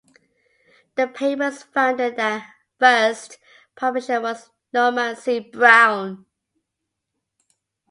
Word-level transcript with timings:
The 0.95 1.07
paper's 1.07 1.61
founder 1.61 2.11
and 2.19 2.41
first 2.79 3.37
publisher 3.75 4.19
was 4.19 4.49
Norman 4.73 5.15
C. 5.15 5.39
Brown. 5.41 6.25